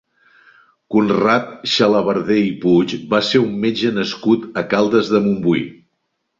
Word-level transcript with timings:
Conrad 0.95 1.51
Xalabarder 1.73 2.39
i 2.45 2.49
Puig 2.65 2.97
va 3.13 3.21
ser 3.29 3.43
un 3.45 3.55
metge 3.69 3.95
nascut 4.01 4.51
a 4.63 4.67
Caldes 4.75 5.15
de 5.15 5.25
Montbui. 5.31 5.67